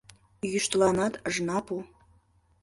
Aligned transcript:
Йӱштыланат 0.51 1.13
ыжна 1.29 1.57
пу 1.65 1.75